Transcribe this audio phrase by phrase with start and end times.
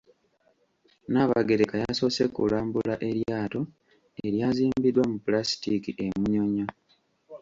[1.03, 3.61] Nnaabagereka yasoose kulambula eryato
[4.25, 6.65] eryazimbiddwa mu Pulaasitiiki e Munyonyo.